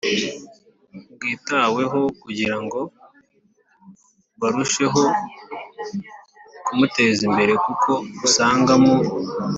bwitaweho, 1.13 1.99
kugira 2.23 2.55
ngo 2.63 2.79
barusheho 4.39 5.01
kumuteza 6.65 7.21
imbere 7.29 7.53
kuko 7.65 7.91
usanga 8.25 8.73
mu 8.83 8.95